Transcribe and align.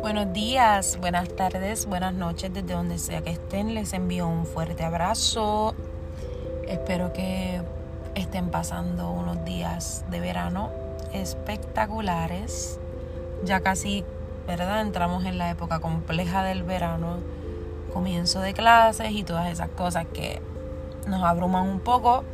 Buenos 0.00 0.32
días, 0.34 0.98
buenas 1.00 1.28
tardes, 1.30 1.86
buenas 1.86 2.12
noches 2.12 2.52
desde 2.52 2.74
donde 2.74 2.98
sea 2.98 3.22
que 3.22 3.30
estén. 3.30 3.74
Les 3.74 3.94
envío 3.94 4.28
un 4.28 4.44
fuerte 4.44 4.84
abrazo. 4.84 5.74
Espero 6.68 7.14
que 7.14 7.62
estén 8.14 8.50
pasando 8.50 9.10
unos 9.10 9.44
días 9.46 10.04
de 10.10 10.20
verano 10.20 10.70
espectaculares. 11.14 12.78
Ya 13.44 13.60
casi, 13.60 14.04
¿verdad? 14.46 14.82
Entramos 14.82 15.24
en 15.24 15.38
la 15.38 15.48
época 15.50 15.80
compleja 15.80 16.42
del 16.42 16.62
verano, 16.62 17.20
comienzo 17.92 18.40
de 18.40 18.52
clases 18.52 19.12
y 19.12 19.24
todas 19.24 19.50
esas 19.50 19.70
cosas 19.70 20.04
que 20.12 20.42
nos 21.06 21.22
abruman 21.22 21.66
un 21.66 21.80
poco, 21.80 22.24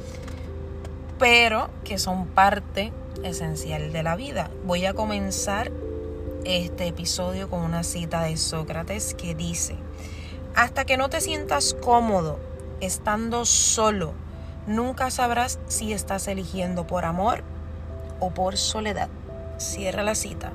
pero 1.19 1.69
que 1.85 1.97
son 1.99 2.27
parte 2.27 2.93
esencial 3.23 3.93
de 3.93 4.02
la 4.02 4.16
vida. 4.16 4.50
Voy 4.64 4.87
a 4.87 4.95
comenzar 4.95 5.70
este 6.45 6.87
episodio 6.87 7.51
con 7.51 7.60
una 7.60 7.83
cita 7.83 8.23
de 8.23 8.37
Sócrates 8.37 9.15
que 9.15 9.34
dice, 9.34 9.77
hasta 10.55 10.84
que 10.84 10.96
no 10.96 11.09
te 11.09 11.20
sientas 11.20 11.74
cómodo 11.74 12.38
estando 12.80 13.45
solo, 13.45 14.15
nunca 14.66 15.10
sabrás 15.10 15.59
si 15.66 15.93
estás 15.93 16.29
eligiendo 16.29 16.87
por 16.87 17.05
amor 17.05 17.45
o 18.20 18.30
por 18.30 18.56
soledad. 18.56 19.09
Cierra 19.59 20.02
la 20.02 20.15
cita. 20.15 20.52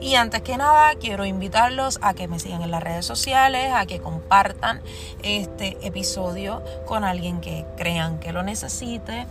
Y 0.00 0.14
antes 0.16 0.42
que 0.42 0.56
nada, 0.56 0.94
quiero 1.00 1.24
invitarlos 1.24 1.98
a 2.02 2.14
que 2.14 2.28
me 2.28 2.38
sigan 2.38 2.62
en 2.62 2.70
las 2.70 2.82
redes 2.82 3.06
sociales, 3.06 3.72
a 3.72 3.86
que 3.86 4.00
compartan 4.00 4.80
este 5.22 5.78
episodio 5.86 6.62
con 6.86 7.04
alguien 7.04 7.40
que 7.40 7.64
crean 7.76 8.18
que 8.18 8.32
lo 8.32 8.42
necesite 8.42 9.26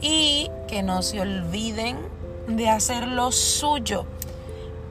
y 0.00 0.50
que 0.68 0.82
no 0.82 1.02
se 1.02 1.20
olviden 1.20 1.98
de 2.46 2.68
hacer 2.68 3.06
lo 3.06 3.32
suyo 3.32 4.04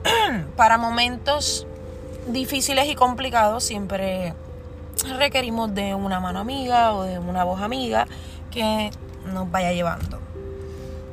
para 0.56 0.78
momentos 0.78 1.66
difíciles 2.26 2.86
y 2.88 2.94
complicados 2.94 3.64
siempre 3.64 4.34
requerimos 5.18 5.74
de 5.74 5.94
una 5.94 6.20
mano 6.20 6.38
amiga 6.38 6.92
o 6.94 7.02
de 7.02 7.18
una 7.18 7.44
voz 7.44 7.60
amiga 7.60 8.06
que 8.50 8.90
nos 9.24 9.50
vaya 9.50 9.72
llevando 9.72 10.20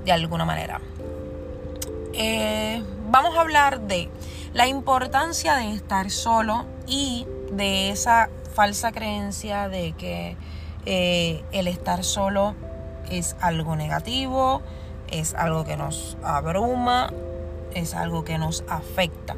de 0.06 0.12
alguna 0.12 0.46
manera. 0.46 0.82
Eh, 2.14 2.82
vamos 3.10 3.36
a 3.38 3.42
hablar 3.42 3.82
de 3.82 4.10
la 4.54 4.68
importancia 4.68 5.56
de 5.56 5.74
estar 5.74 6.10
solo 6.10 6.66
y 6.88 7.28
de 7.52 7.90
esa 7.92 8.30
falsa 8.54 8.92
creencia 8.92 9.70
de 9.70 9.94
que 9.94 10.36
eh, 10.86 11.44
el 11.52 11.68
estar 11.68 12.04
solo 12.04 12.56
es 13.10 13.36
algo 13.40 13.76
negativo, 13.76 14.62
es 15.12 15.34
algo 15.34 15.66
que 15.66 15.78
nos 15.78 16.18
abruma 16.24 17.12
es 17.74 17.94
algo 17.94 18.24
que 18.24 18.38
nos 18.38 18.64
afecta. 18.68 19.36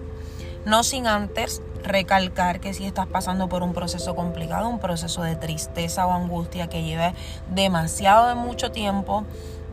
No 0.65 0.83
sin 0.83 1.07
antes 1.07 1.61
recalcar 1.83 2.59
que 2.59 2.73
si 2.73 2.85
estás 2.85 3.07
pasando 3.07 3.47
por 3.47 3.63
un 3.63 3.73
proceso 3.73 4.15
complicado, 4.15 4.67
un 4.67 4.79
proceso 4.79 5.23
de 5.23 5.35
tristeza 5.35 6.05
o 6.05 6.11
angustia 6.11 6.67
que 6.67 6.83
lleve 6.83 7.13
demasiado 7.53 8.27
de 8.27 8.35
mucho 8.35 8.71
tiempo, 8.71 9.25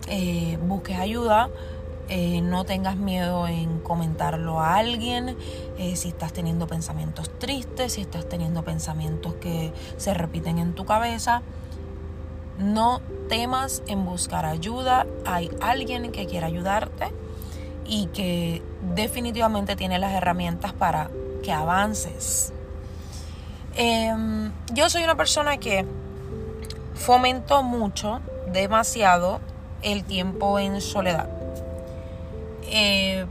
eh, 0.08 0.58
busques 0.62 0.98
ayuda. 0.98 1.50
Eh, 2.08 2.40
no 2.40 2.64
tengas 2.64 2.96
miedo 2.96 3.48
en 3.48 3.80
comentarlo 3.80 4.60
a 4.60 4.76
alguien. 4.76 5.36
Eh, 5.76 5.96
si 5.96 6.08
estás 6.08 6.32
teniendo 6.32 6.68
pensamientos 6.68 7.30
tristes, 7.40 7.94
si 7.94 8.02
estás 8.02 8.28
teniendo 8.28 8.62
pensamientos 8.62 9.34
que 9.34 9.72
se 9.96 10.14
repiten 10.14 10.58
en 10.58 10.74
tu 10.74 10.84
cabeza, 10.84 11.42
no 12.58 13.00
temas 13.28 13.82
en 13.86 14.04
buscar 14.04 14.44
ayuda. 14.44 15.06
Hay 15.24 15.50
alguien 15.60 16.12
que 16.12 16.26
quiera 16.26 16.46
ayudarte 16.46 17.12
y 17.84 18.06
que 18.08 18.62
definitivamente 18.94 19.76
tiene 19.76 19.98
las 19.98 20.12
herramientas 20.12 20.72
para 20.72 21.10
que 21.42 21.52
avances. 21.52 22.52
Em, 23.76 24.52
yo 24.72 24.88
soy 24.88 25.04
una 25.04 25.16
persona 25.16 25.58
que 25.58 25.84
fomento 26.94 27.62
mucho, 27.62 28.20
demasiado, 28.52 29.40
el 29.82 30.04
tiempo 30.04 30.58
en 30.58 30.80
soledad. 30.80 31.28
Eh, 32.62 33.26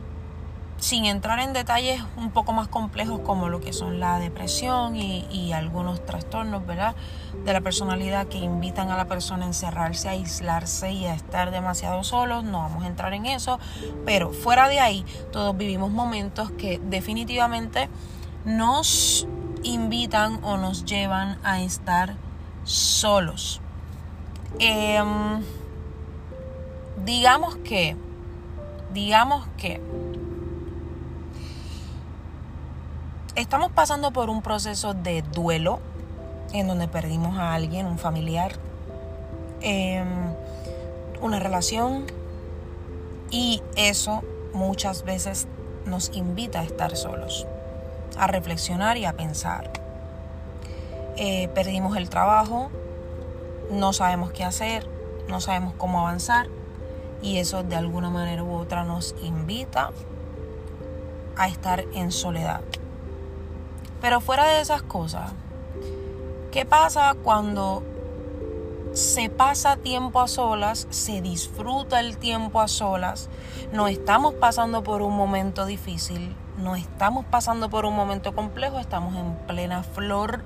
sin 0.78 1.06
entrar 1.06 1.40
en 1.40 1.54
detalles 1.54 2.02
un 2.18 2.32
poco 2.32 2.52
más 2.54 2.68
complejos 2.68 3.22
como 3.22 3.50
lo 3.50 3.62
que 3.62 3.74
son 3.74 4.00
la 4.00 4.20
depresión 4.20 4.96
y, 4.96 5.54
algunos 5.54 6.06
trastornos, 6.06 6.66
¿verdad? 6.66 6.96
De 7.46 7.54
la 7.54 7.62
personalidad 7.62 8.28
que 8.28 8.38
invitan 8.38 8.90
a 8.90 8.98
la 8.98 9.06
persona 9.06 9.46
a 9.46 9.48
encerrarse, 9.48 10.10
a 10.10 10.12
aislarse 10.12 10.92
y 10.92 11.06
a 11.06 11.14
estar 11.14 11.50
demasiado 11.52 12.04
solos, 12.04 12.44
no 12.44 12.60
vamos 12.60 12.84
a 12.84 12.88
entrar 12.88 13.14
en 13.14 13.26
eso, 13.26 13.58
pero 14.06 14.32
fuera 14.32 14.68
de 14.68 14.82
ahí 14.82 15.06
todos 15.32 15.56
vivimos 15.56 15.92
momentos 15.92 16.52
que 16.52 16.80
definitivamente 16.84 17.90
nos 18.44 19.28
invitan 19.64 20.44
o 20.44 20.58
nos 20.58 20.84
llevan 20.84 21.38
a 21.44 21.62
estar 21.62 22.16
solos. 22.66 23.62
Em, 24.60 25.42
digamos 27.06 27.56
que, 27.58 27.96
digamos 28.94 29.48
que 29.58 29.82
estamos 33.36 33.72
pasando 33.72 34.12
por 34.12 34.30
un 34.30 34.42
proceso 34.42 34.94
de 34.94 35.22
duelo 35.22 35.80
en 36.54 36.68
donde 36.68 36.88
perdimos 36.88 37.38
a 37.38 37.54
alguien, 37.54 37.86
un 37.86 37.98
familiar, 37.98 38.54
em, 39.62 40.08
una 41.22 41.40
relación 41.40 42.06
y 43.30 43.62
eso 43.76 44.24
muchas 44.54 45.04
veces 45.04 45.48
nos 45.86 46.16
invita 46.16 46.62
a 46.62 46.64
estar 46.64 46.96
solos, 46.96 47.46
a 48.18 48.28
reflexionar 48.28 48.98
y 48.98 49.06
a 49.06 49.14
pensar. 49.14 49.70
Eh, 51.18 51.50
perdimos 51.50 51.98
el 51.98 52.10
trabajo, 52.10 52.70
no 53.70 53.92
sabemos 53.92 54.32
qué 54.32 54.46
hacer, 54.46 54.88
no 55.28 55.42
sabemos 55.42 55.74
cómo 55.78 56.00
avanzar 56.00 56.48
y 57.22 57.38
eso 57.38 57.64
de 57.64 57.76
alguna 57.76 58.10
manera 58.10 58.44
u 58.44 58.54
otra 58.56 58.84
nos 58.86 59.14
invita 59.22 59.92
a 61.36 61.48
estar 61.50 61.84
en 61.94 62.12
soledad. 62.12 62.62
Pero 64.02 64.22
fuera 64.22 64.48
de 64.48 64.62
esas 64.62 64.82
cosas, 64.84 65.32
¿qué 66.52 66.66
pasa 66.66 67.16
cuando 67.24 67.84
se 68.96 69.30
pasa 69.30 69.76
tiempo 69.76 70.22
a 70.22 70.28
solas, 70.30 70.88
se 70.90 71.22
disfruta 71.22 72.00
el 72.00 72.18
tiempo 72.18 72.62
a 72.62 72.70
solas, 72.70 73.30
no 73.74 73.90
estamos 73.90 74.34
pasando 74.36 74.84
por 74.84 75.02
un 75.02 75.14
momento 75.18 75.66
difícil, 75.66 76.34
no 76.58 76.78
estamos 76.78 77.26
pasando 77.26 77.70
por 77.70 77.86
un 77.86 77.94
momento 77.94 78.34
complejo, 78.34 78.80
estamos 78.80 79.16
en 79.16 79.36
plena 79.48 79.84
flor 79.84 80.44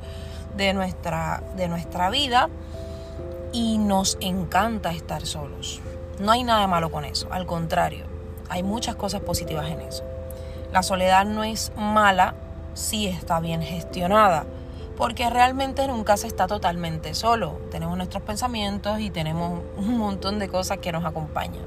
de 0.57 0.73
nuestra, 0.73 1.43
de 1.55 1.67
nuestra 1.67 2.09
vida 2.09 2.49
y 3.53 3.77
nos 3.77 4.17
encanta 4.19 4.93
estar 4.93 5.27
solos. 5.27 5.79
No 6.19 6.31
hay 6.31 6.43
nada 6.43 6.65
malo 6.65 6.89
con 6.91 7.05
eso, 7.05 7.27
al 7.31 7.45
contrario, 7.45 8.05
hay 8.49 8.63
muchas 8.63 8.95
cosas 8.95 9.21
positivas 9.21 9.69
en 9.69 9.81
eso. 9.81 10.03
La 10.71 10.81
soledad 10.81 11.23
no 11.25 11.43
es 11.43 11.71
mala, 11.77 12.33
si 12.79 13.07
está 13.07 13.39
bien 13.39 13.61
gestionada, 13.61 14.45
porque 14.97 15.29
realmente 15.29 15.87
nunca 15.87 16.17
se 16.17 16.27
está 16.27 16.47
totalmente 16.47 17.13
solo. 17.13 17.59
Tenemos 17.71 17.97
nuestros 17.97 18.23
pensamientos 18.23 18.99
y 18.99 19.09
tenemos 19.09 19.61
un 19.77 19.97
montón 19.97 20.39
de 20.39 20.49
cosas 20.49 20.79
que 20.79 20.91
nos 20.91 21.05
acompañan. 21.05 21.65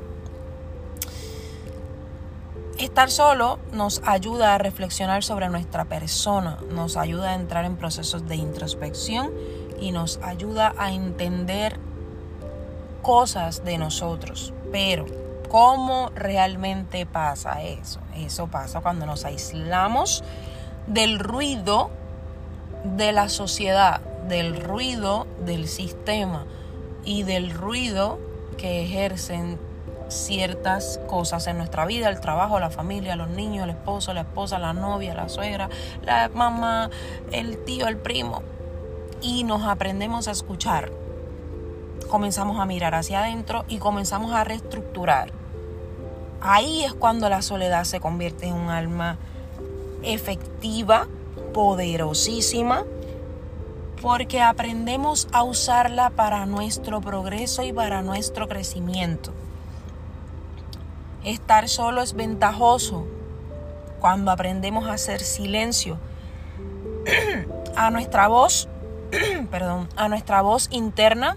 Estar 2.78 3.10
solo 3.10 3.58
nos 3.72 4.02
ayuda 4.04 4.54
a 4.54 4.58
reflexionar 4.58 5.22
sobre 5.22 5.48
nuestra 5.48 5.84
persona, 5.84 6.58
nos 6.70 6.96
ayuda 6.96 7.30
a 7.30 7.34
entrar 7.34 7.64
en 7.64 7.76
procesos 7.76 8.26
de 8.26 8.36
introspección 8.36 9.30
y 9.80 9.92
nos 9.92 10.18
ayuda 10.22 10.74
a 10.78 10.92
entender 10.92 11.78
cosas 13.02 13.64
de 13.64 13.78
nosotros. 13.78 14.52
Pero, 14.72 15.06
¿cómo 15.48 16.10
realmente 16.14 17.04
pasa 17.06 17.62
eso? 17.62 18.00
Eso 18.16 18.46
pasa 18.46 18.80
cuando 18.80 19.06
nos 19.06 19.24
aislamos 19.24 20.24
del 20.86 21.18
ruido 21.18 21.90
de 22.84 23.12
la 23.12 23.28
sociedad, 23.28 24.00
del 24.28 24.60
ruido 24.60 25.26
del 25.44 25.68
sistema 25.68 26.46
y 27.04 27.22
del 27.22 27.50
ruido 27.50 28.18
que 28.56 28.82
ejercen 28.82 29.58
ciertas 30.08 31.00
cosas 31.08 31.46
en 31.46 31.56
nuestra 31.58 31.86
vida, 31.86 32.08
el 32.08 32.20
trabajo, 32.20 32.60
la 32.60 32.70
familia, 32.70 33.16
los 33.16 33.30
niños, 33.30 33.64
el 33.64 33.70
esposo, 33.70 34.12
la 34.12 34.22
esposa, 34.22 34.58
la 34.58 34.72
novia, 34.72 35.14
la 35.14 35.28
suegra, 35.28 35.68
la 36.02 36.28
mamá, 36.28 36.90
el 37.32 37.64
tío, 37.64 37.88
el 37.88 37.96
primo. 37.96 38.42
Y 39.20 39.44
nos 39.44 39.62
aprendemos 39.62 40.28
a 40.28 40.32
escuchar. 40.32 40.92
Comenzamos 42.08 42.60
a 42.60 42.66
mirar 42.66 42.94
hacia 42.94 43.20
adentro 43.20 43.64
y 43.68 43.78
comenzamos 43.78 44.32
a 44.32 44.44
reestructurar. 44.44 45.32
Ahí 46.40 46.84
es 46.84 46.92
cuando 46.92 47.28
la 47.28 47.40
soledad 47.40 47.84
se 47.84 48.00
convierte 48.00 48.46
en 48.46 48.54
un 48.54 48.68
alma 48.68 49.16
efectiva, 50.02 51.08
poderosísima, 51.52 52.84
porque 54.00 54.40
aprendemos 54.40 55.28
a 55.32 55.44
usarla 55.44 56.10
para 56.10 56.44
nuestro 56.46 57.00
progreso 57.00 57.62
y 57.62 57.72
para 57.72 58.02
nuestro 58.02 58.48
crecimiento. 58.48 59.32
Estar 61.24 61.68
solo 61.68 62.02
es 62.02 62.14
ventajoso 62.14 63.06
cuando 64.00 64.32
aprendemos 64.32 64.88
a 64.88 64.94
hacer 64.94 65.20
silencio 65.20 65.98
a 67.76 67.90
nuestra 67.92 68.26
voz, 68.26 68.68
perdón, 69.50 69.88
a 69.94 70.08
nuestra 70.08 70.42
voz 70.42 70.68
interna, 70.72 71.36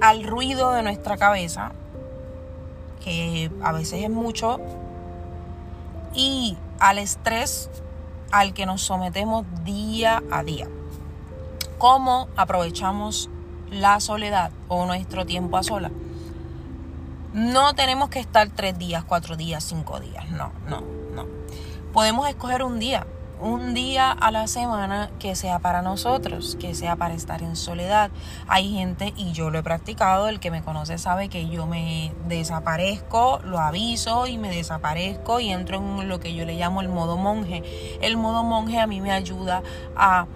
al 0.00 0.22
ruido 0.22 0.70
de 0.70 0.84
nuestra 0.84 1.16
cabeza, 1.16 1.72
que 3.02 3.50
a 3.60 3.72
veces 3.72 4.04
es 4.04 4.10
mucho, 4.10 4.60
y 6.18 6.58
al 6.80 6.98
estrés 6.98 7.70
al 8.32 8.52
que 8.52 8.66
nos 8.66 8.82
sometemos 8.82 9.46
día 9.64 10.20
a 10.30 10.42
día. 10.42 10.68
¿Cómo 11.78 12.28
aprovechamos 12.36 13.30
la 13.70 14.00
soledad 14.00 14.50
o 14.66 14.84
nuestro 14.84 15.24
tiempo 15.24 15.56
a 15.56 15.62
sola? 15.62 15.92
No 17.32 17.74
tenemos 17.74 18.08
que 18.08 18.18
estar 18.18 18.48
tres 18.48 18.76
días, 18.78 19.04
cuatro 19.04 19.36
días, 19.36 19.62
cinco 19.62 20.00
días. 20.00 20.28
No, 20.30 20.50
no, 20.68 20.82
no. 21.14 21.24
Podemos 21.92 22.28
escoger 22.28 22.64
un 22.64 22.80
día 22.80 23.06
un 23.40 23.74
día 23.74 24.10
a 24.10 24.30
la 24.30 24.46
semana 24.46 25.10
que 25.18 25.34
sea 25.34 25.58
para 25.58 25.82
nosotros, 25.82 26.56
que 26.58 26.74
sea 26.74 26.96
para 26.96 27.14
estar 27.14 27.42
en 27.42 27.56
soledad. 27.56 28.10
Hay 28.46 28.72
gente, 28.72 29.12
y 29.16 29.32
yo 29.32 29.50
lo 29.50 29.58
he 29.58 29.62
practicado, 29.62 30.28
el 30.28 30.40
que 30.40 30.50
me 30.50 30.62
conoce 30.62 30.98
sabe 30.98 31.28
que 31.28 31.48
yo 31.48 31.66
me 31.66 32.12
desaparezco, 32.26 33.40
lo 33.44 33.58
aviso 33.58 34.26
y 34.26 34.38
me 34.38 34.50
desaparezco 34.50 35.40
y 35.40 35.50
entro 35.50 35.78
en 35.78 36.08
lo 36.08 36.20
que 36.20 36.34
yo 36.34 36.44
le 36.44 36.54
llamo 36.54 36.80
el 36.80 36.88
modo 36.88 37.16
monje. 37.16 37.62
El 38.00 38.16
modo 38.16 38.44
monje 38.44 38.78
a 38.78 38.86
mí 38.86 39.00
me 39.00 39.12
ayuda 39.12 39.62
a 39.96 40.26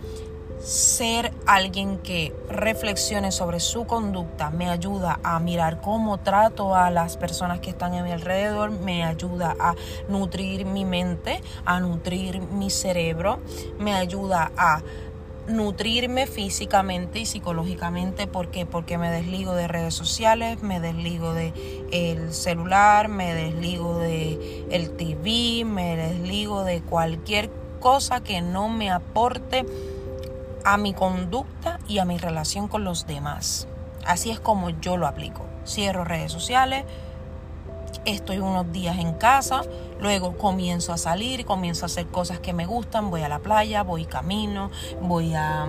ser 0.63 1.33
alguien 1.45 1.99
que 1.99 2.33
reflexione 2.49 3.33
sobre 3.33 3.59
su 3.59 3.85
conducta 3.85 4.51
me 4.51 4.71
ayuda 4.71 5.19
a 5.25 5.41
mirar 5.41 5.81
cómo 5.81 6.19
trato 6.19 6.77
a 6.77 6.91
las 6.91 7.17
personas 7.17 7.59
que 7.59 7.71
están 7.71 7.95
a 7.95 8.03
mi 8.05 8.13
alrededor, 8.13 8.71
me 8.71 9.03
ayuda 9.05 9.57
a 9.59 9.75
nutrir 10.09 10.65
mi 10.65 10.85
mente, 10.85 11.43
a 11.65 11.81
nutrir 11.81 12.41
mi 12.41 12.71
cerebro, 12.71 13.41
me 13.79 13.95
ayuda 13.95 14.53
a 14.57 14.83
nutrirme 15.49 16.29
físicamente 16.29 17.19
y 17.19 17.27
psicológicamente 17.27 18.29
¿por 18.29 18.53
qué? 18.53 18.65
porque 18.65 18.97
me 18.97 19.11
desligo 19.11 19.55
de 19.55 19.67
redes 19.67 19.93
sociales 19.93 20.63
me 20.63 20.79
desligo 20.79 21.35
de 21.35 21.53
el 21.91 22.33
celular 22.33 23.09
me 23.09 23.35
desligo 23.35 23.99
de 23.99 24.65
el 24.71 24.93
TV 24.93 25.65
me 25.65 25.97
desligo 25.97 26.63
de 26.63 26.81
cualquier 26.83 27.51
cosa 27.81 28.23
que 28.23 28.41
no 28.41 28.69
me 28.69 28.93
aporte 28.93 29.67
a 30.65 30.77
mi 30.77 30.95
conducta 30.95 31.79
y 31.89 31.99
a 31.99 32.05
mi 32.05 32.19
relación 32.19 32.69
con 32.69 32.85
los 32.85 33.07
demás. 33.07 33.67
Así 34.05 34.31
es 34.31 34.41
como 34.41 34.71
yo 34.71 34.97
lo 34.97 35.07
aplico. 35.07 35.47
Cierro 35.65 36.05
redes 36.05 36.33
sociales, 36.33 36.85
estoy 38.05 38.39
unos 38.39 38.73
días 38.73 38.99
en 38.99 39.15
casa, 39.15 39.63
luego 40.01 40.37
comienzo 40.37 40.93
a 40.93 40.99
salir, 40.99 41.45
comienzo 41.45 41.85
a 41.85 41.87
hacer 41.87 42.07
cosas 42.07 42.41
que 42.41 42.53
me 42.53 42.67
gustan, 42.67 43.11
voy 43.11 43.23
a 43.23 43.29
la 43.29 43.39
playa, 43.39 43.83
voy 43.83 44.05
camino, 44.05 44.71
voy 45.01 45.35
a, 45.35 45.67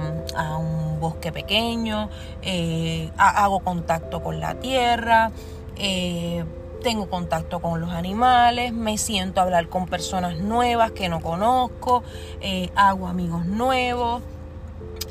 un 0.57 0.99
bosque 0.99 1.31
pequeño, 1.31 2.09
eh, 2.41 3.11
hago 3.17 3.59
contacto 3.59 4.23
con 4.23 4.39
la 4.39 4.55
tierra, 4.55 5.31
eh, 5.75 6.43
tengo 6.81 7.09
contacto 7.09 7.61
con 7.61 7.79
los 7.79 7.91
animales, 7.91 8.73
me 8.73 8.97
siento 8.97 9.39
a 9.39 9.43
hablar 9.43 9.69
con 9.69 9.85
personas 9.85 10.39
nuevas 10.39 10.91
que 10.91 11.09
no 11.09 11.21
conozco, 11.21 12.03
eh, 12.41 12.69
hago 12.75 13.07
amigos 13.07 13.45
nuevos. 13.45 14.21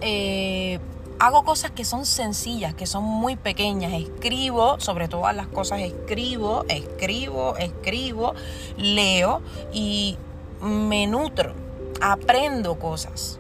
Eh, 0.03 0.81
hago 1.23 1.45
cosas 1.45 1.71
que 1.71 1.85
son 1.85 2.05
sencillas, 2.05 2.75
que 2.75 2.87
son 2.87 3.05
muy 3.05 3.37
pequeñas. 3.37 3.93
Escribo, 3.93 4.81
sobre 4.81 5.07
todas 5.07 5.35
las 5.37 5.47
cosas 5.47 5.81
escribo, 5.81 6.65
escribo, 6.69 7.57
escribo, 7.57 8.35
leo 8.77 9.41
y 9.73 10.19
me 10.61 11.07
nutro, 11.07 11.55
aprendo 12.01 12.79
cosas. 12.79 13.39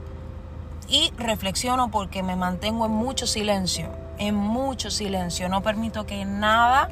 Y 0.88 1.11
reflexiono 1.17 1.91
porque 1.91 2.23
me 2.23 2.37
mantengo 2.37 2.87
en 2.87 2.93
mucho 2.93 3.26
silencio, 3.26 3.88
en 4.19 4.37
mucho 4.37 4.91
silencio. 4.91 5.49
No 5.49 5.62
permito 5.62 6.06
que 6.06 6.25
nada 6.25 6.88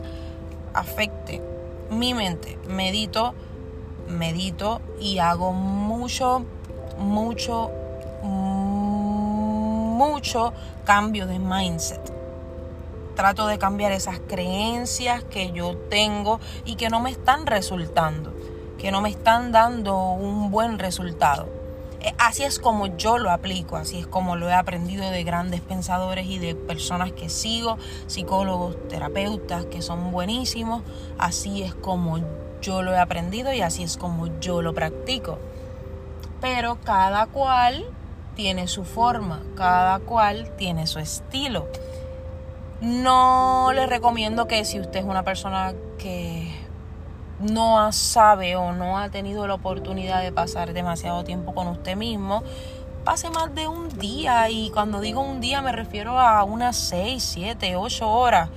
afecte 0.75 1.41
mi 1.91 2.15
mente. 2.15 2.59
Medito, 2.69 3.35
medito 4.09 4.81
y 5.01 5.19
hago 5.19 5.53
mucho, 5.53 6.45
mucho, 6.99 7.71
mucho 10.00 10.55
cambio 10.87 11.26
de 11.26 11.38
mindset. 11.38 12.00
Trato 13.17 13.47
de 13.47 13.58
cambiar 13.58 13.93
esas 13.93 14.19
creencias 14.19 15.25
que 15.25 15.52
yo 15.52 15.76
tengo 15.76 16.41
y 16.64 16.76
que 16.76 16.88
no 16.88 17.00
me 17.00 17.11
están 17.11 17.44
resultando, 17.44 18.32
que 18.79 18.91
no 18.93 19.02
me 19.02 19.11
están 19.11 19.52
dando 19.52 20.12
un 20.12 20.50
buen 20.50 20.79
resultado. 20.79 21.50
Eh, 22.00 22.14
así 22.17 22.44
es 22.44 22.58
como 22.58 22.87
yo 22.97 23.19
lo 23.19 23.31
aplico, 23.31 23.76
así 23.76 23.99
es 23.99 24.06
como 24.06 24.37
lo 24.37 24.49
he 24.49 24.55
aprendido 24.55 25.11
de 25.11 25.23
grandes 25.23 25.61
pensadores 25.61 26.26
y 26.26 26.38
de 26.38 26.55
personas 26.55 27.12
que 27.12 27.29
sigo, 27.29 27.76
psicólogos, 28.06 28.76
terapeutas 28.88 29.67
que 29.67 29.82
son 29.82 30.11
buenísimos. 30.11 30.82
Así 31.19 31.62
es 31.62 31.75
como 31.75 32.20
yo 32.62 32.81
lo 32.81 32.94
he 32.94 32.99
aprendido 32.99 33.52
y 33.52 33.61
así 33.61 33.82
es 33.82 33.99
como 33.99 34.41
yo 34.41 34.62
lo 34.62 34.73
practico. 34.73 35.38
Pero 36.41 36.79
cada 36.85 37.26
cual 37.26 37.85
tiene 38.41 38.69
su 38.69 38.85
forma, 38.85 39.43
cada 39.55 39.99
cual 39.99 40.49
tiene 40.57 40.87
su 40.87 40.99
estilo. 40.99 41.67
No 42.81 43.71
le 43.75 43.87
recomiendo 43.87 44.49
que 44.49 44.65
si 44.65 44.81
usted 44.81 45.01
es 45.01 45.05
una 45.05 45.25
persona 45.25 45.75
que 45.99 46.51
no 47.39 47.93
sabe 47.93 48.57
o 48.57 48.73
no 48.73 48.97
ha 48.97 49.11
tenido 49.11 49.47
la 49.47 49.53
oportunidad 49.53 50.23
de 50.23 50.33
pasar 50.33 50.73
demasiado 50.73 51.23
tiempo 51.23 51.53
con 51.53 51.67
usted 51.67 51.97
mismo, 51.97 52.43
pase 53.05 53.29
más 53.29 53.55
de 53.55 53.69
un 53.69 53.91
día. 53.99 54.49
Y 54.49 54.71
cuando 54.71 55.03
digo 55.03 55.21
un 55.21 55.43
día 55.43 55.61
me 55.61 55.73
refiero 55.73 56.19
a 56.19 56.43
unas 56.43 56.79
6, 56.79 57.23
7, 57.23 57.77
8 57.77 58.09
horas 58.11 58.49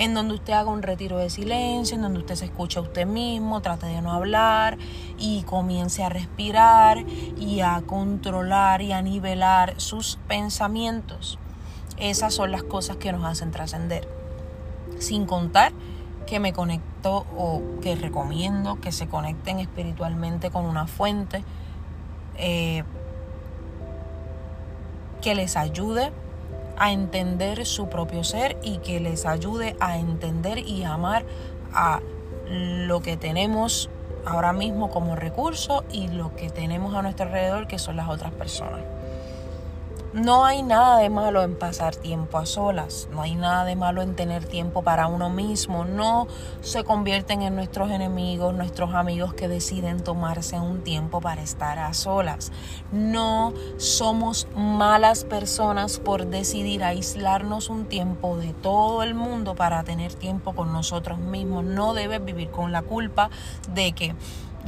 en 0.00 0.14
donde 0.14 0.32
usted 0.32 0.54
haga 0.54 0.70
un 0.70 0.82
retiro 0.82 1.18
de 1.18 1.28
silencio, 1.28 1.94
en 1.94 2.00
donde 2.00 2.20
usted 2.20 2.34
se 2.34 2.46
escuche 2.46 2.78
a 2.78 2.82
usted 2.82 3.06
mismo, 3.06 3.60
trate 3.60 3.84
de 3.84 4.00
no 4.00 4.12
hablar 4.12 4.78
y 5.18 5.42
comience 5.42 6.02
a 6.02 6.08
respirar 6.08 7.04
y 7.38 7.60
a 7.60 7.82
controlar 7.84 8.80
y 8.80 8.92
a 8.92 9.02
nivelar 9.02 9.74
sus 9.76 10.18
pensamientos. 10.26 11.38
Esas 11.98 12.32
son 12.32 12.50
las 12.50 12.62
cosas 12.62 12.96
que 12.96 13.12
nos 13.12 13.26
hacen 13.26 13.50
trascender. 13.50 14.08
Sin 14.98 15.26
contar 15.26 15.72
que 16.26 16.40
me 16.40 16.54
conecto 16.54 17.26
o 17.36 17.60
que 17.82 17.94
recomiendo 17.94 18.80
que 18.80 18.92
se 18.92 19.06
conecten 19.06 19.58
espiritualmente 19.58 20.50
con 20.50 20.64
una 20.64 20.86
fuente 20.86 21.44
eh, 22.38 22.84
que 25.20 25.34
les 25.34 25.58
ayude 25.58 26.10
a 26.80 26.92
entender 26.92 27.66
su 27.66 27.88
propio 27.88 28.24
ser 28.24 28.56
y 28.62 28.78
que 28.78 29.00
les 29.00 29.26
ayude 29.26 29.76
a 29.80 29.98
entender 29.98 30.58
y 30.58 30.82
amar 30.82 31.24
a 31.74 32.00
lo 32.48 33.00
que 33.02 33.18
tenemos 33.18 33.90
ahora 34.24 34.54
mismo 34.54 34.90
como 34.90 35.14
recurso 35.14 35.84
y 35.92 36.08
lo 36.08 36.34
que 36.34 36.48
tenemos 36.48 36.94
a 36.94 37.02
nuestro 37.02 37.26
alrededor 37.26 37.66
que 37.66 37.78
son 37.78 37.96
las 37.96 38.08
otras 38.08 38.32
personas. 38.32 38.80
No 40.12 40.44
hay 40.44 40.64
nada 40.64 40.98
de 40.98 41.08
malo 41.08 41.44
en 41.44 41.56
pasar 41.56 41.94
tiempo 41.94 42.38
a 42.38 42.44
solas, 42.44 43.08
no 43.12 43.22
hay 43.22 43.36
nada 43.36 43.64
de 43.64 43.76
malo 43.76 44.02
en 44.02 44.16
tener 44.16 44.44
tiempo 44.44 44.82
para 44.82 45.06
uno 45.06 45.30
mismo, 45.30 45.84
no 45.84 46.26
se 46.62 46.82
convierten 46.82 47.42
en 47.42 47.54
nuestros 47.54 47.92
enemigos, 47.92 48.52
nuestros 48.52 48.92
amigos 48.92 49.34
que 49.34 49.46
deciden 49.46 50.02
tomarse 50.02 50.58
un 50.58 50.82
tiempo 50.82 51.20
para 51.20 51.42
estar 51.42 51.78
a 51.78 51.94
solas. 51.94 52.50
No 52.90 53.54
somos 53.76 54.48
malas 54.56 55.22
personas 55.22 56.00
por 56.00 56.26
decidir 56.26 56.82
aislarnos 56.82 57.68
un 57.68 57.84
tiempo 57.84 58.36
de 58.36 58.52
todo 58.52 59.04
el 59.04 59.14
mundo 59.14 59.54
para 59.54 59.84
tener 59.84 60.12
tiempo 60.14 60.56
con 60.56 60.72
nosotros 60.72 61.20
mismos. 61.20 61.62
No 61.62 61.94
debes 61.94 62.24
vivir 62.24 62.50
con 62.50 62.72
la 62.72 62.82
culpa 62.82 63.30
de 63.72 63.92
que 63.92 64.16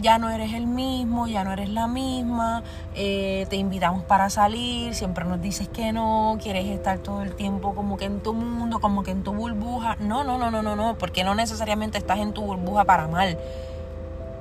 ya 0.01 0.19
no 0.19 0.31
eres 0.31 0.53
el 0.55 0.67
mismo, 0.67 1.27
ya 1.27 1.45
no 1.45 1.53
eres 1.53 1.69
la 1.69 1.87
misma, 1.87 2.63
eh, 2.95 3.47
te 3.51 3.57
invitamos 3.57 4.05
para 4.05 4.31
salir, 4.31 4.95
siempre 4.95 5.25
nos 5.25 5.41
dices 5.41 5.69
que 5.69 5.93
no, 5.93 6.39
quieres 6.43 6.67
estar 6.67 6.99
todo 6.99 7.23
el 7.23 7.35
tiempo 7.35 7.75
como 7.75 7.97
que 7.97 8.07
en 8.07 8.21
tu 8.21 8.33
mundo, 8.33 8.81
como 8.81 9.03
que 9.03 9.11
en 9.11 9.23
tu 9.23 9.33
burbuja. 9.33 9.97
No, 10.01 10.25
no, 10.25 10.39
no, 10.39 10.51
no, 10.51 10.63
no, 10.63 10.77
no, 10.77 10.97
porque 10.99 11.25
no 11.25 11.35
necesariamente 11.35 11.99
estás 11.99 12.19
en 12.19 12.33
tu 12.33 12.43
burbuja 12.43 12.85
para 12.85 13.09
mal. 13.09 13.39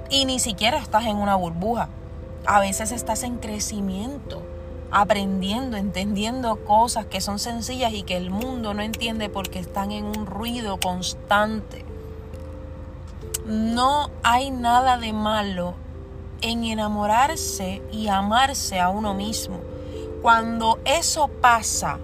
Y 0.10 0.26
ni 0.26 0.40
siquiera 0.40 0.78
estás 0.78 1.06
en 1.06 1.18
una 1.18 1.36
burbuja. 1.36 1.90
A 2.46 2.60
veces 2.60 2.92
estás 2.92 3.24
en 3.24 3.38
crecimiento, 3.38 4.42
aprendiendo, 4.90 5.78
entendiendo 5.78 6.66
cosas 6.66 7.06
que 7.06 7.22
son 7.22 7.40
sencillas 7.40 7.94
y 7.94 8.04
que 8.04 8.18
el 8.18 8.30
mundo 8.30 8.74
no 8.74 8.82
entiende 8.82 9.30
porque 9.30 9.60
están 9.60 9.92
en 9.92 10.06
un 10.06 10.26
ruido 10.26 10.80
constante. 10.80 11.86
No 13.46 14.12
hay 14.24 14.52
nada 14.52 14.98
de 14.98 15.14
malo 15.14 15.74
en 16.42 16.64
enamorarse 16.64 17.82
y 17.92 18.08
amarse 18.08 18.80
a 18.80 18.90
uno 18.90 19.14
mismo. 19.14 19.60
Cuando 20.22 20.80
eso 20.86 21.28
pasa, 21.28 21.98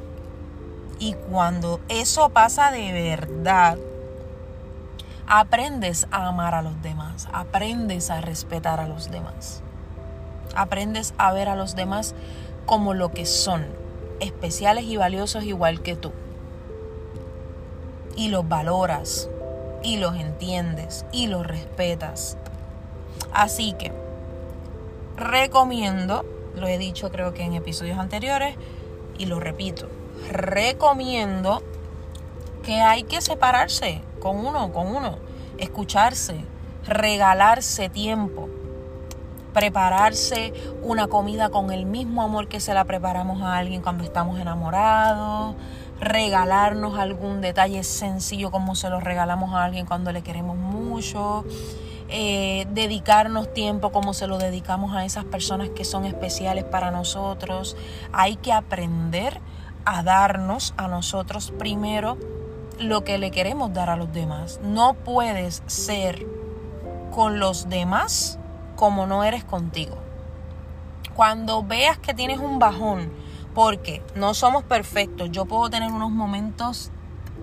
y 0.99 1.13
cuando 1.13 1.79
eso 1.89 2.29
pasa 2.29 2.71
de 2.71 2.91
verdad, 2.91 3.77
aprendes 5.27 6.07
a 6.09 6.27
amar 6.27 6.55
a 6.55 6.61
los 6.61 6.81
demás, 6.81 7.27
aprendes 7.33 8.09
a 8.09 8.21
respetar 8.21 8.79
a 8.79 8.87
los 8.87 9.11
demás, 9.11 9.61
aprendes 10.55 11.13
a 11.17 11.31
ver 11.33 11.49
a 11.49 11.55
los 11.55 11.75
demás 11.75 12.15
como 12.65 12.93
lo 12.95 13.11
que 13.11 13.25
son, 13.27 13.67
especiales 14.19 14.85
y 14.85 14.97
valiosos 14.97 15.43
igual 15.43 15.81
que 15.81 15.95
tú. 15.95 16.11
Y 18.15 18.29
los 18.29 18.47
valoras, 18.49 19.29
y 19.83 19.97
los 19.97 20.15
entiendes, 20.15 21.05
y 21.11 21.27
los 21.27 21.45
respetas. 21.45 22.37
Así 23.33 23.73
que, 23.73 23.91
recomiendo, 25.15 26.25
lo 26.55 26.67
he 26.67 26.77
dicho 26.77 27.11
creo 27.11 27.33
que 27.33 27.43
en 27.43 27.53
episodios 27.53 27.97
anteriores, 27.97 28.55
y 29.17 29.25
lo 29.25 29.39
repito, 29.39 29.87
recomiendo 30.31 31.63
que 32.63 32.81
hay 32.81 33.03
que 33.03 33.21
separarse 33.21 34.01
con 34.19 34.37
uno, 34.45 34.71
con 34.73 34.87
uno, 34.87 35.17
escucharse, 35.57 36.41
regalarse 36.85 37.89
tiempo, 37.89 38.49
prepararse 39.53 40.53
una 40.83 41.07
comida 41.07 41.49
con 41.49 41.71
el 41.71 41.85
mismo 41.85 42.21
amor 42.21 42.47
que 42.47 42.59
se 42.59 42.73
la 42.73 42.85
preparamos 42.85 43.41
a 43.41 43.57
alguien 43.57 43.81
cuando 43.81 44.03
estamos 44.03 44.39
enamorados, 44.39 45.55
regalarnos 45.99 46.97
algún 46.97 47.41
detalle 47.41 47.83
sencillo 47.83 48.51
como 48.51 48.75
se 48.75 48.89
lo 48.89 48.99
regalamos 48.99 49.53
a 49.53 49.63
alguien 49.63 49.85
cuando 49.85 50.11
le 50.11 50.21
queremos 50.21 50.57
mucho, 50.57 51.43
eh, 52.09 52.67
dedicarnos 52.71 53.53
tiempo 53.53 53.91
como 53.91 54.13
se 54.13 54.27
lo 54.27 54.37
dedicamos 54.37 54.95
a 54.95 55.05
esas 55.05 55.25
personas 55.25 55.69
que 55.69 55.83
son 55.83 56.05
especiales 56.05 56.63
para 56.63 56.91
nosotros. 56.91 57.75
Hay 58.13 58.35
que 58.37 58.53
aprender 58.53 59.41
a 59.85 60.03
darnos 60.03 60.73
a 60.77 60.87
nosotros 60.87 61.51
primero 61.57 62.17
lo 62.79 63.03
que 63.03 63.17
le 63.17 63.31
queremos 63.31 63.73
dar 63.73 63.89
a 63.89 63.95
los 63.95 64.11
demás. 64.13 64.59
No 64.63 64.93
puedes 64.93 65.63
ser 65.65 66.25
con 67.11 67.39
los 67.39 67.69
demás 67.69 68.37
como 68.75 69.07
no 69.07 69.23
eres 69.23 69.43
contigo. 69.43 69.97
Cuando 71.15 71.63
veas 71.63 71.97
que 71.97 72.13
tienes 72.13 72.37
un 72.37 72.59
bajón, 72.59 73.11
porque 73.57 74.03
no 74.13 74.35
somos 74.35 74.63
perfectos, 74.63 75.31
yo 75.31 75.45
puedo 75.45 75.67
tener 75.67 75.91
unos 75.91 76.11
momentos 76.11 76.91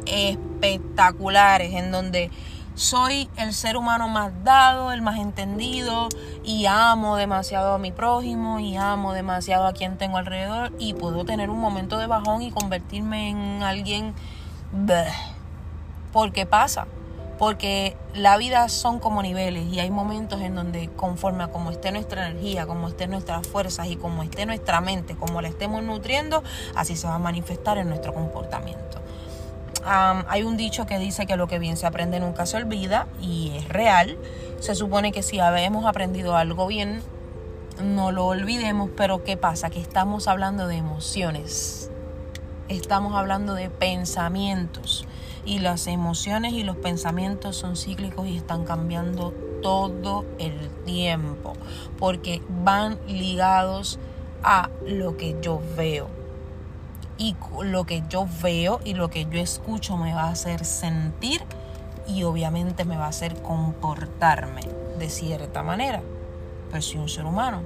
espectaculares 0.06 1.75
en 1.75 1.90
donde 1.90 2.30
soy 2.76 3.28
el 3.37 3.52
ser 3.52 3.76
humano 3.76 4.06
más 4.06 4.30
dado, 4.44 4.92
el 4.92 5.02
más 5.02 5.18
entendido 5.18 6.09
y 6.44 6.66
amo 6.66 7.16
demasiado 7.16 7.75
a 7.75 7.78
mi 7.78 7.90
prójimo 7.90 8.61
y 8.61 8.76
amo 8.76 9.12
demasiado 9.12 9.66
a 9.66 9.73
quien 9.73 9.99
tengo 9.99 10.16
alrededor 10.16 10.71
y 10.78 10.94
puedo 10.94 11.25
tener 11.25 11.50
un 11.50 11.59
momento 11.59 11.99
de 11.99 12.06
bajón 12.06 12.42
y 12.42 12.52
convertirme 12.52 13.30
en 13.30 13.64
alguien... 13.64 14.14
Porque 16.12 16.47
pasa, 16.47 16.87
porque 17.38 17.96
la 18.14 18.36
vida 18.36 18.68
son 18.68 19.00
como 19.00 19.22
niveles 19.22 19.66
y 19.72 19.80
hay 19.80 19.90
momentos 19.90 20.40
en 20.40 20.54
donde 20.54 20.88
conforme 20.88 21.44
a 21.44 21.48
como 21.48 21.70
esté 21.70 21.90
nuestra 21.90 22.28
energía, 22.28 22.66
como 22.66 22.88
esté 22.88 23.06
nuestras 23.06 23.46
fuerzas 23.46 23.88
y 23.88 23.96
como 23.96 24.22
esté 24.22 24.46
nuestra 24.46 24.80
mente, 24.80 25.16
como 25.16 25.42
la 25.42 25.48
estemos 25.48 25.82
nutriendo, 25.82 26.42
así 26.74 26.96
se 26.96 27.06
va 27.06 27.16
a 27.16 27.18
manifestar 27.18 27.78
en 27.78 27.88
nuestro 27.88 28.14
comportamiento. 28.14 29.00
hay 29.84 30.42
un 30.44 30.56
dicho 30.56 30.86
que 30.86 30.98
dice 30.98 31.26
que 31.26 31.36
lo 31.36 31.46
que 31.46 31.58
bien 31.58 31.76
se 31.76 31.86
aprende 31.86 32.20
nunca 32.20 32.46
se 32.46 32.56
olvida 32.56 33.06
y 33.20 33.52
es 33.56 33.68
real. 33.68 34.16
Se 34.60 34.74
supone 34.74 35.12
que 35.12 35.22
si 35.22 35.40
habemos 35.40 35.84
aprendido 35.84 36.36
algo 36.36 36.66
bien, 36.66 37.02
no 37.82 38.12
lo 38.12 38.26
olvidemos, 38.26 38.88
pero 38.96 39.24
¿qué 39.24 39.36
pasa? 39.36 39.68
Que 39.68 39.80
estamos 39.80 40.28
hablando 40.28 40.68
de 40.68 40.76
emociones, 40.76 41.90
estamos 42.68 43.14
hablando 43.14 43.54
de 43.54 43.68
pensamientos 43.68 45.06
y 45.46 45.58
las 45.58 45.86
emociones 45.86 46.52
y 46.54 46.62
los 46.62 46.76
pensamientos 46.76 47.56
son 47.56 47.76
cíclicos 47.76 48.26
y 48.26 48.36
están 48.36 48.64
cambiando 48.64 49.32
todo 49.62 50.24
el 50.38 50.70
tiempo 50.84 51.54
porque 51.98 52.42
van 52.62 52.98
ligados 53.06 53.98
a 54.42 54.70
lo 54.86 55.16
que 55.16 55.36
yo 55.40 55.60
veo. 55.76 56.08
Y 57.16 57.36
lo 57.62 57.84
que 57.84 58.02
yo 58.08 58.26
veo 58.42 58.80
y 58.84 58.94
lo 58.94 59.08
que 59.08 59.26
yo 59.26 59.40
escucho 59.40 59.96
me 59.96 60.14
va 60.14 60.24
a 60.24 60.30
hacer 60.30 60.64
sentir 60.64 61.42
y 62.06 62.24
obviamente 62.24 62.84
me 62.84 62.96
va 62.96 63.06
a 63.06 63.08
hacer 63.08 63.40
comportarme 63.40 64.62
de 64.98 65.08
cierta 65.08 65.62
manera. 65.62 66.02
Pero 66.70 66.82
soy 66.82 66.98
un 66.98 67.08
ser 67.08 67.24
humano. 67.24 67.62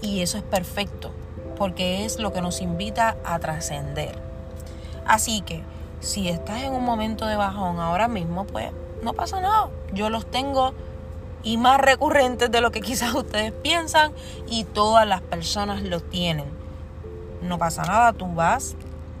Y 0.00 0.22
eso 0.22 0.38
es 0.38 0.44
perfecto 0.44 1.10
porque 1.56 2.04
es 2.04 2.18
lo 2.18 2.32
que 2.32 2.40
nos 2.40 2.60
invita 2.62 3.16
a 3.24 3.38
trascender. 3.38 4.18
Así 5.04 5.42
que 5.42 5.62
si 6.00 6.28
estás 6.28 6.62
en 6.62 6.72
un 6.72 6.84
momento 6.84 7.26
de 7.26 7.36
bajón 7.36 7.80
ahora 7.80 8.08
mismo, 8.08 8.44
pues 8.44 8.70
no 9.02 9.12
pasa 9.12 9.40
nada. 9.40 9.68
Yo 9.92 10.10
los 10.10 10.26
tengo 10.26 10.72
y 11.42 11.56
más 11.56 11.80
recurrentes 11.80 12.50
de 12.50 12.60
lo 12.60 12.70
que 12.70 12.80
quizás 12.82 13.14
ustedes 13.14 13.52
piensan 13.52 14.12
y 14.46 14.64
todas 14.64 15.06
las 15.06 15.20
personas 15.20 15.82
lo 15.82 16.00
tienen. 16.00 16.46
No 17.42 17.58
pasa 17.58 17.82
nada, 17.82 18.12
tú 18.12 18.26
vas, 18.34 18.74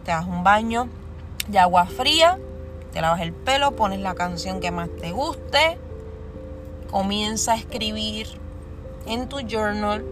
te 0.04 0.10
das 0.10 0.26
un 0.26 0.42
baño 0.42 0.88
de 1.46 1.58
agua 1.58 1.86
fría, 1.86 2.38
te 2.92 3.00
lavas 3.00 3.20
el 3.20 3.32
pelo, 3.32 3.72
pones 3.72 4.00
la 4.00 4.14
canción 4.14 4.60
que 4.60 4.70
más 4.70 4.88
te 5.00 5.12
guste, 5.12 5.78
comienza 6.90 7.52
a 7.52 7.56
escribir 7.56 8.26
en 9.06 9.28
tu 9.28 9.38
journal. 9.40 10.04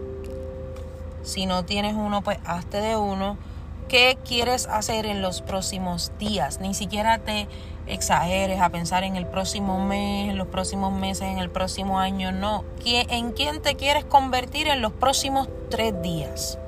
Si 1.23 1.45
no 1.45 1.65
tienes 1.65 1.95
uno, 1.95 2.21
pues 2.21 2.39
hazte 2.45 2.79
de 2.79 2.95
uno 2.95 3.37
qué 3.87 4.17
quieres 4.25 4.67
hacer 4.67 5.05
en 5.05 5.21
los 5.21 5.41
próximos 5.41 6.11
días. 6.19 6.59
Ni 6.59 6.73
siquiera 6.73 7.19
te 7.19 7.47
exageres 7.87 8.59
a 8.59 8.69
pensar 8.69 9.03
en 9.03 9.15
el 9.15 9.25
próximo 9.25 9.79
mes, 9.79 10.29
en 10.29 10.37
los 10.37 10.47
próximos 10.47 10.91
meses, 10.93 11.23
en 11.23 11.39
el 11.39 11.49
próximo 11.49 11.99
año. 11.99 12.31
No. 12.31 12.63
¿En 12.85 13.31
quién 13.31 13.61
te 13.61 13.75
quieres 13.75 14.05
convertir 14.05 14.67
en 14.67 14.81
los 14.81 14.91
próximos 14.91 15.49
tres 15.69 15.99
días? 16.01 16.59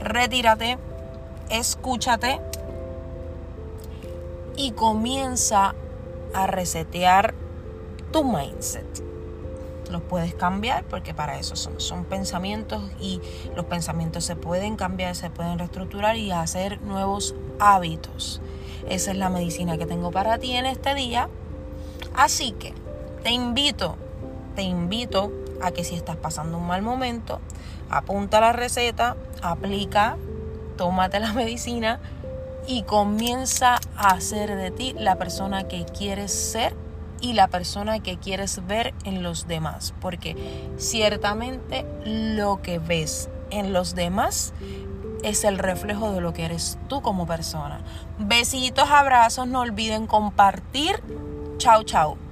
Retírate, 0.00 0.78
escúchate 1.50 2.40
y 4.56 4.72
comienza 4.72 5.74
a 6.34 6.46
resetear 6.46 7.34
tu 8.12 8.24
mindset 8.24 9.15
los 9.90 10.02
puedes 10.02 10.34
cambiar 10.34 10.84
porque 10.84 11.14
para 11.14 11.38
eso 11.38 11.56
son, 11.56 12.04
pensamientos 12.04 12.82
y 13.00 13.20
los 13.54 13.66
pensamientos 13.66 14.24
se 14.24 14.36
pueden 14.36 14.76
cambiar, 14.76 15.14
se 15.14 15.30
pueden 15.30 15.58
reestructurar 15.58 16.16
y 16.16 16.30
hacer 16.30 16.80
nuevos 16.82 17.34
hábitos. 17.58 18.40
Esa 18.88 19.10
es 19.10 19.16
la 19.16 19.28
medicina 19.28 19.78
que 19.78 19.86
tengo 19.86 20.10
para 20.10 20.38
ti 20.38 20.52
en 20.52 20.66
este 20.66 20.94
día. 20.94 21.28
Así 22.14 22.52
que 22.52 22.74
te 23.22 23.30
invito, 23.30 23.96
te 24.54 24.62
invito 24.62 25.32
a 25.60 25.70
que 25.70 25.84
si 25.84 25.94
estás 25.94 26.16
pasando 26.16 26.58
un 26.58 26.66
mal 26.66 26.82
momento, 26.82 27.40
apunta 27.90 28.40
la 28.40 28.52
receta, 28.52 29.16
aplica, 29.42 30.16
tómate 30.76 31.20
la 31.20 31.32
medicina 31.34 32.00
y 32.66 32.82
comienza 32.82 33.78
a 33.96 34.10
hacer 34.10 34.56
de 34.56 34.70
ti 34.70 34.94
la 34.98 35.16
persona 35.16 35.68
que 35.68 35.84
quieres 35.84 36.32
ser 36.32 36.74
y 37.26 37.32
la 37.32 37.48
persona 37.48 37.98
que 38.00 38.18
quieres 38.18 38.64
ver 38.66 38.94
en 39.04 39.22
los 39.22 39.48
demás, 39.48 39.94
porque 40.00 40.36
ciertamente 40.76 41.84
lo 42.04 42.62
que 42.62 42.78
ves 42.78 43.28
en 43.50 43.72
los 43.72 43.96
demás 43.96 44.52
es 45.24 45.42
el 45.42 45.58
reflejo 45.58 46.12
de 46.12 46.20
lo 46.20 46.32
que 46.32 46.44
eres 46.44 46.78
tú 46.88 47.02
como 47.02 47.26
persona. 47.26 47.80
Besitos, 48.18 48.88
abrazos, 48.88 49.48
no 49.48 49.60
olviden 49.60 50.06
compartir. 50.06 51.02
Chao, 51.58 51.82
chao. 51.82 52.25